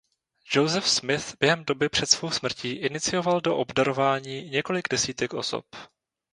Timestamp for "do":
3.41-3.57